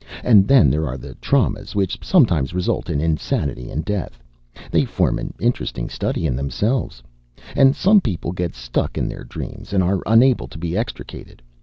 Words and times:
And 0.23 0.47
then 0.47 0.71
there 0.71 0.87
are 0.87 0.97
the 0.97 1.13
traumas, 1.21 1.75
which 1.75 1.99
sometimes 2.03 2.55
result 2.55 2.89
in 2.89 2.99
insanity 2.99 3.69
and 3.69 3.85
death. 3.85 4.23
They 4.71 4.83
form 4.83 5.19
an 5.19 5.35
interesting 5.39 5.89
study 5.89 6.25
in 6.25 6.35
themselves. 6.35 7.03
And 7.55 7.75
some 7.75 8.01
people 8.01 8.31
get 8.31 8.55
stuck 8.55 8.97
in 8.97 9.07
their 9.07 9.23
dreams 9.23 9.73
and 9.73 9.83
are 9.83 10.01
unable 10.07 10.47
to 10.47 10.57
be 10.57 10.75
extricated. 10.75 11.43